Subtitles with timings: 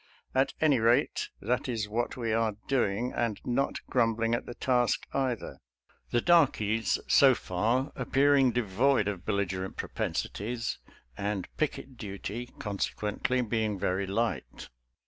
[0.33, 5.05] At any rate, that is what we are doing, and not grumbling at the task,
[5.13, 5.59] either—
[6.11, 10.79] the darkies, so far, appearing devoid of bel ligerent propensities,
[11.15, 14.69] and picket duty, conse quently, being very light.